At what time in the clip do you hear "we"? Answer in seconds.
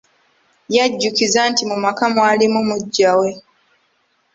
3.19-3.29